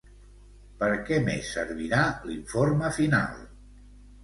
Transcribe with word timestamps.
Per 0.79 0.89
què 1.09 1.19
més 1.27 1.51
servirà 1.59 2.01
l'informe 2.31 2.93
final? 2.99 3.47